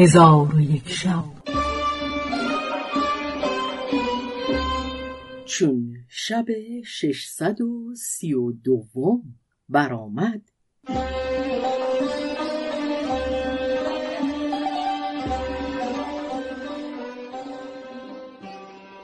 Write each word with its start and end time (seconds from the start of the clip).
هزار 0.00 0.54
و 0.54 0.60
یک 0.60 0.88
شب. 0.88 1.24
چون 5.44 5.94
شب 6.08 6.44
ششصد 6.84 7.60
و 7.60 7.94
سی 7.94 8.34
و 8.34 8.52
دوم 8.52 9.22
برآمد. 9.68 10.42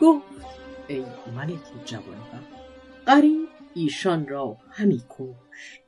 گفت 0.00 0.24
ای 0.88 1.04
ملک 1.36 1.84
جوانبخت 1.84 2.52
قریب 3.06 3.48
ایشان 3.74 4.28
را 4.28 4.56
همی 4.70 5.02
کشت. 5.10 5.82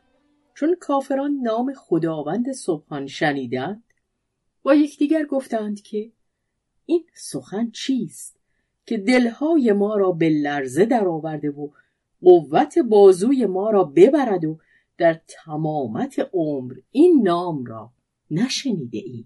چون 0.55 0.77
کافران 0.80 1.41
نام 1.43 1.73
خداوند 1.77 2.52
سبحان 2.52 3.07
شنیدند 3.07 3.85
با 4.62 4.75
یکدیگر 4.75 5.25
گفتند 5.25 5.80
که 5.80 6.12
این 6.87 7.05
سخن 7.15 7.71
چیست 7.71 8.41
که 8.87 8.99
دلهای 8.99 9.73
ما 9.73 9.97
را 9.97 10.12
به 10.12 10.29
لرزه 10.29 10.85
درآورده 10.85 11.51
و 11.51 11.69
قوت 12.23 12.79
بازوی 12.79 13.47
ما 13.47 13.71
را 13.71 13.85
ببرد 13.85 14.45
و 14.45 14.59
در 14.99 15.21
تمامت 15.29 16.30
عمر 16.33 16.75
این 16.91 17.21
نام 17.23 17.65
را 17.65 17.93
نشنیده 18.30 18.99
ای. 18.99 19.25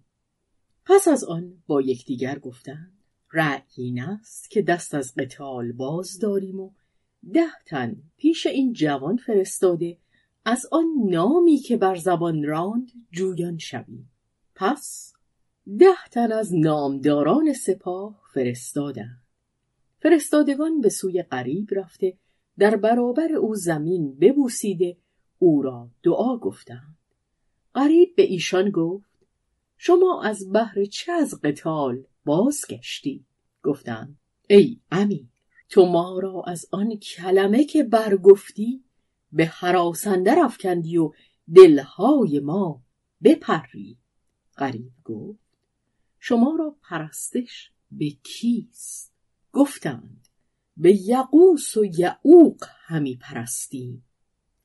پس 0.85 1.09
از 1.09 1.25
آن 1.25 1.63
با 1.67 1.83
یکدیگر 1.83 2.39
گفتند 2.39 2.93
رأی 3.33 3.63
این 3.77 4.01
است 4.01 4.51
که 4.51 4.63
دست 4.63 4.95
از 4.95 5.15
قتال 5.15 5.73
باز 5.73 6.19
داریم 6.19 6.61
و 6.61 6.71
ده 7.33 7.51
تن 7.67 7.97
پیش 8.17 8.47
این 8.47 8.73
جوان 8.73 9.17
فرستاده 9.17 9.99
از 10.45 10.67
آن 10.73 10.87
نامی 11.05 11.57
که 11.57 11.77
بر 11.77 11.97
زبان 11.97 12.45
راند 12.45 12.93
جویان 13.13 13.59
شویم 13.59 14.11
پس 14.55 15.12
ده 15.79 16.05
تن 16.11 16.33
از 16.33 16.55
نامداران 16.55 17.53
سپاه 17.53 18.21
فرستادند. 18.35 19.23
فرستادگان 20.03 20.81
به 20.81 20.89
سوی 20.89 21.23
قریب 21.23 21.69
رفته 21.73 22.17
در 22.59 22.77
برابر 22.77 23.33
او 23.33 23.55
زمین 23.55 24.15
ببوسیده 24.15 24.97
او 25.39 25.63
را 25.63 25.89
دعا 26.03 26.37
گفتند. 26.39 26.97
قریب 27.75 28.15
به 28.17 28.23
ایشان 28.23 28.71
گفت 28.71 29.11
شما 29.77 30.23
از 30.23 30.53
بهر 30.53 30.85
چه 30.85 31.13
از 31.13 31.41
قتال 31.41 32.05
بازگشتی؟ 32.25 33.25
گفتند 33.63 34.19
ای 34.51 34.81
امیر 34.91 35.27
تو 35.69 35.87
ما 35.87 36.19
را 36.19 36.43
از 36.47 36.67
آن 36.71 36.97
کلمه 36.97 37.65
که 37.65 37.83
برگفتی 37.83 38.85
به 39.33 39.47
حراسنده 39.47 40.35
رفکندی 40.35 40.99
و 40.99 41.13
دلهای 41.55 42.41
ما 42.41 42.83
بپری. 43.25 43.99
قریب 44.57 44.93
گفت 45.05 45.42
شما 46.25 46.57
را 46.59 46.77
پرستش 46.83 47.71
به 47.91 48.11
کیست؟ 48.11 49.13
گفتند 49.53 50.29
به 50.77 51.09
یقوس 51.09 51.77
و 51.77 51.85
یعوق 51.85 52.65
همی 52.87 53.17
پرستیم. 53.17 54.05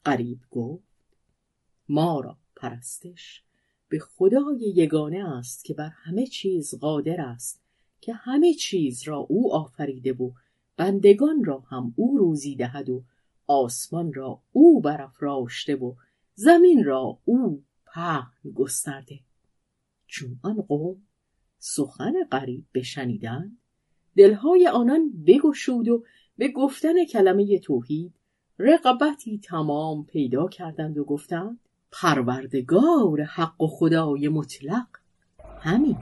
قریب 0.06 0.40
گفت 0.52 1.18
ما 1.90 2.20
را 2.20 2.38
پرستش 2.56 3.44
به 3.90 4.00
خدای 4.00 4.74
یگانه 4.76 5.38
است 5.38 5.66
که 5.66 5.74
بر 5.74 5.90
همه 5.90 6.28
چیز 6.28 6.76
قادر 6.76 7.22
است 7.22 7.62
که 8.02 8.14
همه 8.14 8.54
چیز 8.54 9.04
را 9.04 9.18
او 9.18 9.54
آفریده 9.54 10.14
و 10.14 10.32
بندگان 10.76 11.44
را 11.44 11.60
هم 11.60 11.94
او 11.96 12.18
روزی 12.18 12.56
دهد 12.56 12.90
و 12.90 13.04
آسمان 13.48 14.14
را 14.14 14.42
او 14.52 14.82
برافراشته 14.82 15.76
و 15.76 15.96
زمین 16.36 16.84
را 16.84 17.20
او 17.26 17.64
پهن 17.86 18.52
گسترده. 18.56 19.20
چون 20.08 20.40
آن 20.44 20.62
قوم 20.62 21.07
سخن 21.76 22.14
غریب 22.32 22.66
بشنیدند. 22.74 23.58
دلهای 24.18 24.68
آنان 24.68 25.12
بگشود 25.28 25.88
و 25.88 26.04
به 26.38 26.48
گفتن 26.48 27.06
کلمه 27.06 27.60
توحید 27.60 28.14
رقبتی 28.60 29.40
تمام 29.44 30.06
پیدا 30.06 30.48
کردند 30.48 30.98
و 30.98 31.04
گفتند 31.04 31.60
پروردگار 31.92 33.22
حق 33.22 33.62
و 33.62 33.68
خدای 33.68 34.28
مطلق 34.28 34.88
همین 35.62 35.98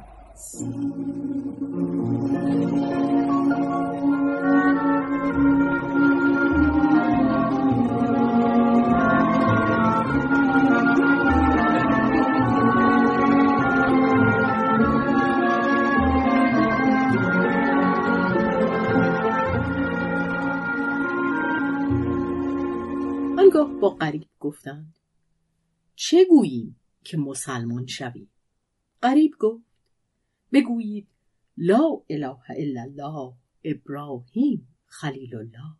قریب 23.90 24.30
گفتند. 24.40 25.00
چه 25.96 26.26
گوییم 26.26 26.80
که 27.04 27.18
مسلمان 27.18 27.86
شویم؟ 27.86 28.30
قریب 29.02 29.32
گفت. 29.40 29.64
بگویید 30.54 31.08
لا 31.58 32.02
اله 32.10 32.38
الا 32.50 32.82
الله 32.82 33.34
ابراهیم 33.64 34.68
خلیل 34.86 35.36
الله. 35.36 35.76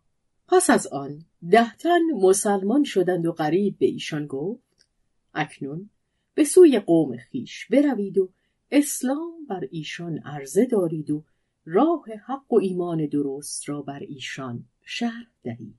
پس 0.48 0.70
از 0.70 0.86
آن 0.86 1.24
ده 1.50 1.76
تن 1.76 2.00
مسلمان 2.22 2.84
شدند 2.84 3.26
و 3.26 3.32
قریب 3.32 3.78
به 3.78 3.86
ایشان 3.86 4.26
گفت. 4.26 4.86
اکنون 5.34 5.90
به 6.34 6.44
سوی 6.44 6.78
قوم 6.78 7.16
خیش 7.16 7.66
بروید 7.66 8.18
و 8.18 8.32
اسلام 8.70 9.46
بر 9.48 9.68
ایشان 9.70 10.18
عرضه 10.18 10.64
دارید 10.64 11.10
و 11.10 11.24
راه 11.64 12.04
حق 12.26 12.52
و 12.52 12.58
ایمان 12.58 13.06
درست 13.06 13.68
را 13.68 13.82
بر 13.82 14.00
ایشان 14.00 14.64
شرح 14.84 15.26
دهید. 15.42 15.76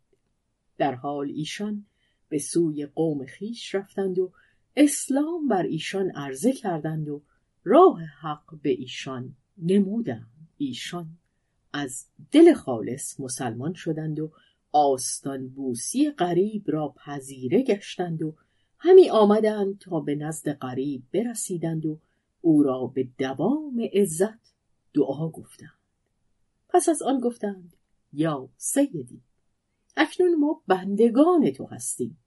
در 0.78 0.96
حال 0.96 1.30
ایشان 1.30 1.86
به 2.30 2.40
سوی 2.40 2.86
قوم 2.86 3.26
خیش 3.26 3.76
رفتند 3.76 4.20
و 4.20 4.32
اسلام 4.76 5.48
بر 5.48 5.64
ایشان 5.64 6.12
عرضه 6.12 6.52
کردند 6.54 7.10
و 7.10 7.22
راه 7.64 8.02
حق 8.04 8.62
به 8.62 8.70
ایشان 8.70 9.36
نمودند. 9.58 10.28
ایشان 10.58 11.08
از 11.74 12.06
دل 12.32 12.54
خالص 12.54 13.20
مسلمان 13.20 13.74
شدند 13.74 14.20
و 14.20 14.32
آستان 14.72 15.48
بوسی 15.48 16.12
غریب 16.12 16.64
را 16.68 16.96
پذیره 17.06 17.64
گشتند 17.64 18.24
و 18.24 18.36
همی 18.80 19.10
آمدند 19.10 19.80
تا 19.80 20.00
به 20.00 20.16
نزد 20.16 20.54
غریب 20.54 21.04
برسیدند 21.14 21.86
و 21.86 22.00
او 22.42 22.64
را 22.64 22.88
به 22.88 23.08
دوام 23.18 23.82
عزت 23.94 24.54
دعا 24.94 25.30
گفتند. 25.30 25.78
پس 26.70 26.90
از 26.90 27.02
آن 27.02 27.20
گفتند 27.20 27.76
یا 28.14 28.50
سیدی 28.58 29.22
اکنون 29.98 30.36
ما 30.36 30.62
بندگان 30.68 31.52
تو 31.52 31.66
هستیم. 31.66 32.18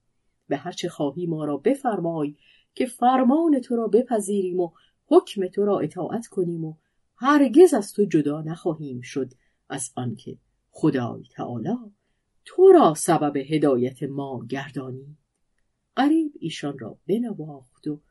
به 0.47 0.57
هرچه 0.57 0.89
خواهی 0.89 1.25
ما 1.25 1.45
را 1.45 1.57
بفرمای 1.57 2.35
که 2.75 2.85
فرمان 2.85 3.59
تو 3.59 3.75
را 3.75 3.87
بپذیریم 3.87 4.59
و 4.59 4.71
حکم 5.05 5.47
تو 5.47 5.65
را 5.65 5.79
اطاعت 5.79 6.27
کنیم 6.27 6.65
و 6.65 6.75
هرگز 7.15 7.73
از 7.73 7.93
تو 7.93 8.05
جدا 8.05 8.41
نخواهیم 8.41 9.01
شد 9.01 9.33
از 9.69 9.91
آنکه 9.95 10.37
خدای 10.71 11.23
تعالی 11.31 11.77
تو 12.45 12.71
را 12.71 12.93
سبب 12.93 13.37
هدایت 13.37 14.03
ما 14.03 14.45
گردانی. 14.49 15.17
قریب 15.95 16.33
ایشان 16.39 16.79
را 16.79 16.97
بنواخت 17.07 17.87
و 17.87 18.01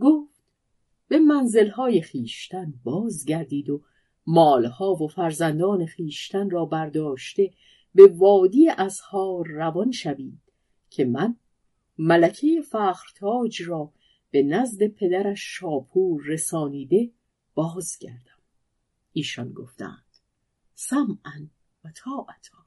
گفت 0.00 0.42
به 1.08 1.18
منزلهای 1.18 2.02
خیشتن 2.02 2.74
بازگردید 2.84 3.70
و 3.70 3.82
مالها 4.26 4.94
و 4.94 5.08
فرزندان 5.08 5.86
خیشتن 5.86 6.50
را 6.50 6.64
برداشته 6.64 7.50
به 7.94 8.06
وادی 8.06 8.68
ازهار 8.68 9.46
روان 9.48 9.90
شوید 9.90 10.42
که 10.90 11.04
من 11.04 11.36
ملکه 11.98 12.62
فخرتاج 12.62 13.62
را 13.62 13.92
به 14.30 14.42
نزد 14.42 14.86
پدرش 14.86 15.40
شاپور 15.42 16.22
رسانیده 16.26 17.10
بازگردم. 17.54 18.40
ایشان 19.12 19.52
گفتند 19.52 20.06
سمعا 20.74 21.48
و 21.84 21.90
طاعتا. 21.96 22.60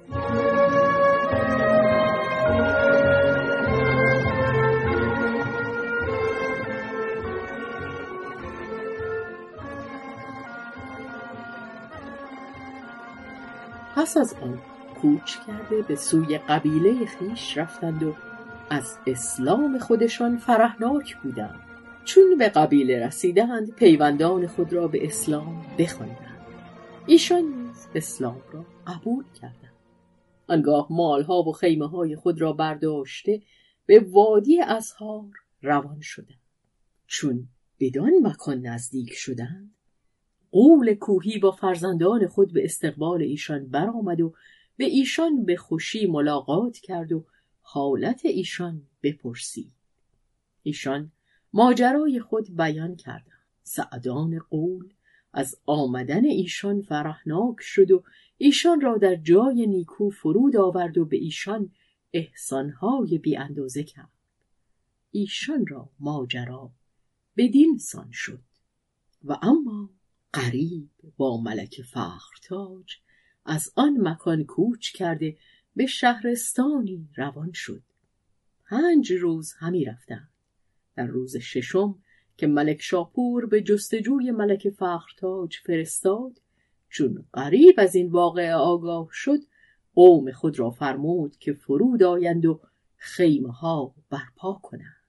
پس 13.96 14.18
از 14.18 14.34
آن 14.34 14.73
کوچ 15.04 15.38
کرده 15.48 15.82
به 15.82 15.96
سوی 15.96 16.38
قبیله 16.38 17.06
خیش 17.06 17.58
رفتند 17.58 18.04
و 18.04 18.16
از 18.70 18.98
اسلام 19.08 19.80
خودشان 19.80 20.38
فرحناک 20.38 21.18
بودند. 21.18 21.60
چون 22.06 22.38
به 22.38 22.50
قبیله 22.50 23.06
رسیدند 23.08 23.76
پیوندان 23.76 24.48
خود 24.48 24.74
را 24.74 24.88
به 24.88 25.06
اسلام 25.06 25.66
بخواندند. 25.78 26.46
ایشان 27.06 27.42
نیز 27.44 27.88
اسلام 27.96 28.42
را 28.54 28.66
قبول 28.88 29.24
کردند. 29.42 29.74
آنگاه 30.48 30.88
مالها 30.90 31.44
و 31.44 31.52
خیمه 31.52 31.88
های 31.88 32.16
خود 32.16 32.42
را 32.42 32.54
برداشته 32.54 33.42
به 33.86 34.00
وادی 34.00 34.62
ازهار 34.62 35.32
روان 35.62 36.02
شدند. 36.02 36.40
چون 37.08 37.48
بدان 37.80 38.12
مکان 38.22 38.62
نزدیک 38.62 39.14
شدند 39.14 39.76
قول 40.52 40.94
کوهی 40.94 41.38
با 41.40 41.52
فرزندان 41.52 42.28
خود 42.28 42.54
به 42.54 42.64
استقبال 42.64 43.22
ایشان 43.22 43.68
برآمد 43.68 44.22
و 44.22 44.34
به 44.78 44.86
ایشان 44.86 45.46
به 45.46 45.56
خوشی 45.56 46.06
ملاقات 46.06 46.78
کرد 46.78 47.12
و 47.12 47.26
حالت 47.62 48.26
ایشان 48.26 48.82
بپرسید. 49.04 49.72
ایشان 50.64 51.12
ماجرای 51.54 52.20
خود 52.20 52.56
بیان 52.56 52.96
کردند. 52.96 53.34
سعدان 53.64 54.40
قول 54.40 54.94
از 55.34 55.56
آمدن 55.66 56.26
ایشان 56.26 56.82
فرحناک 56.82 57.56
شد 57.60 57.92
و 57.92 58.04
ایشان 58.38 58.82
را 58.82 58.98
در 58.98 59.16
جای 59.16 59.68
نیکو 59.68 60.10
فرود 60.10 60.56
آورد 60.56 60.98
و 60.98 61.06
به 61.06 61.18
ایشان 61.18 61.72
احسانهای 62.14 63.18
بی 63.18 63.38
اندازه 63.38 63.84
کرد. 63.84 64.10
ایشان 65.12 65.68
را 65.68 65.90
ماجرا 66.00 66.72
بدین 67.38 67.78
سان 67.78 68.12
شد 68.12 68.44
و 69.24 69.38
اما 69.42 69.90
قریب 70.34 70.90
با 71.18 71.42
ملک 71.42 71.82
فخرتاج 71.82 72.94
از 73.46 73.72
آن 73.76 74.08
مکان 74.08 74.44
کوچ 74.44 74.92
کرده 74.92 75.38
به 75.76 75.86
شهرستانی 75.86 77.10
روان 77.16 77.52
شد. 77.54 77.84
پنج 78.70 79.12
روز 79.12 79.54
همی 79.54 79.86
رفتند. 79.86 80.30
در 80.96 81.06
روز 81.08 81.38
ششم 81.38 81.96
که 82.38 82.48
ملک 82.48 82.82
شاپور 82.82 83.46
به 83.46 83.62
جستجوی 83.62 84.32
ملک 84.32 84.70
فخرتاج 84.70 85.58
فرستاد 85.58 86.42
چون 86.90 87.26
قریب 87.34 87.76
از 87.78 87.96
این 87.96 88.12
واقعه 88.12 88.54
آگاه 88.54 89.08
شد 89.12 89.40
قوم 89.96 90.32
خود 90.32 90.60
را 90.60 90.72
فرمود 90.72 91.38
که 91.38 91.54
فرود 91.54 92.04
آیند 92.04 92.46
و 92.46 92.62
خیمه 92.96 93.52
ها 93.52 93.96
برپا 94.10 94.60
کنند. 94.64 95.03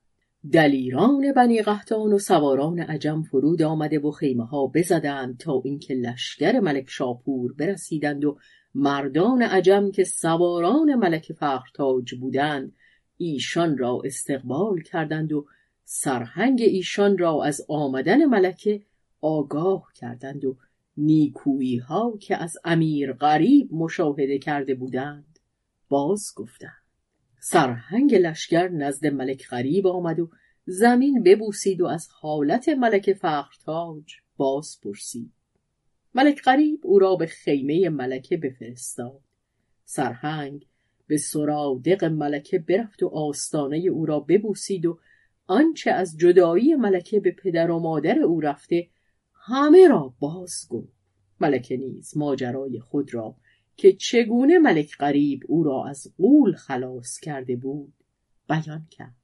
دلیران 0.53 1.33
بنی 1.33 1.63
قحطان 1.63 2.13
و 2.13 2.19
سواران 2.19 2.81
عجم 2.81 3.23
فرود 3.23 3.63
آمده 3.63 3.99
و 3.99 4.11
خیمه 4.11 4.45
ها 4.45 4.67
بزدند 4.67 5.39
تا 5.39 5.63
اینکه 5.65 5.95
لشکر 5.95 6.61
ملک 6.61 6.91
شاپور 6.91 7.53
برسیدند 7.53 8.25
و 8.25 8.39
مردان 8.75 9.43
عجم 9.43 9.91
که 9.91 10.05
سواران 10.05 10.95
ملک 10.95 11.33
فخرتاج 11.33 12.15
بودند 12.15 12.73
ایشان 13.17 13.79
را 13.79 14.01
استقبال 14.05 14.81
کردند 14.81 15.33
و 15.33 15.47
سرهنگ 15.85 16.63
ایشان 16.63 17.19
را 17.19 17.45
از 17.45 17.67
آمدن 17.69 18.25
ملکه 18.25 18.83
آگاه 19.21 19.93
کردند 19.95 20.45
و 20.45 20.57
نیکویی 20.97 21.77
ها 21.77 22.19
که 22.21 22.37
از 22.37 22.57
امیر 22.65 23.13
غریب 23.13 23.69
مشاهده 23.73 24.39
کرده 24.39 24.75
بودند 24.75 25.39
باز 25.89 26.33
گفتند 26.37 26.84
سرهنگ 27.47 28.15
لشکر 28.15 28.69
نزد 28.69 29.07
ملک 29.07 29.49
غریب 29.49 29.87
آمد 29.87 30.21
و 30.21 30.31
زمین 30.67 31.23
ببوسید 31.23 31.81
و 31.81 31.87
از 31.87 32.09
حالت 32.11 32.69
ملک 32.69 33.13
فخرتاج 33.13 34.05
باز 34.37 34.81
پرسید 34.83 35.33
ملک 36.15 36.43
غریب 36.43 36.81
او 36.83 36.99
را 36.99 37.17
به 37.17 37.27
خیمه 37.27 37.89
ملکه 37.89 38.37
بفرستاد. 38.37 39.21
سرهنگ 39.85 40.67
به 41.07 41.17
سرادق 41.17 42.05
ملکه 42.05 42.59
برفت 42.59 43.03
و 43.03 43.09
آستانه 43.09 43.77
او 43.77 44.07
را 44.07 44.21
ببوسید 44.21 44.87
و 44.87 44.99
آنچه 45.47 45.91
از 45.91 46.17
جدایی 46.19 46.75
ملکه 46.75 47.21
به 47.21 47.31
پدر 47.31 47.71
و 47.71 47.79
مادر 47.79 48.19
او 48.19 48.41
رفته 48.41 48.89
همه 49.33 49.89
را 49.89 50.15
باز 50.21 50.67
گفت 50.71 50.93
ملکه 51.41 51.77
نیز 51.77 52.17
ماجرای 52.17 52.81
خود 52.81 53.15
را 53.15 53.37
که 53.77 53.93
چگونه 53.93 54.59
ملک 54.59 54.97
غریب 54.97 55.43
او 55.49 55.65
را 55.65 55.87
از 55.89 56.13
قول 56.19 56.53
خلاص 56.53 57.21
کرده 57.21 57.57
بود 57.57 57.95
بیان 58.49 58.87
کرد. 58.91 59.17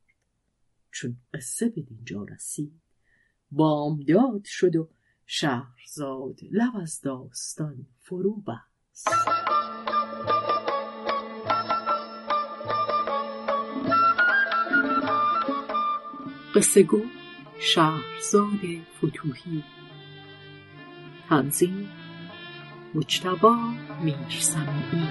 چون 0.92 1.16
قصه 1.34 1.68
به 1.68 1.82
دینجا 1.82 2.24
رسید 2.24 2.80
بامداد 3.50 4.44
شد 4.44 4.76
و 4.76 4.88
شهرزاد 5.26 6.38
لب 6.50 6.76
از 6.82 7.00
داستان 7.00 7.86
فرو 7.98 8.36
بست. 8.36 9.08
قصه 16.54 16.82
گو 16.82 17.02
شهرزاد 17.60 18.60
فتوهی 18.98 19.64
تنظیم 21.28 21.88
مجتبا 22.94 23.56
میرسمی. 24.04 25.08